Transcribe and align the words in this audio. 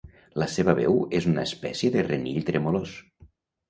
La 0.43 0.47
seva 0.53 0.75
veu 0.79 0.97
és 1.21 1.29
una 1.33 1.45
espècie 1.51 1.95
de 1.99 2.09
renill 2.11 2.45
tremolós. 2.53 3.01